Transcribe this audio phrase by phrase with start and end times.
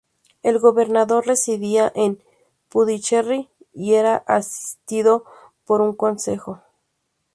[0.41, 2.23] El gobernador residía en
[2.69, 5.25] Puducherry, y era asistido
[5.63, 6.59] por un consejo.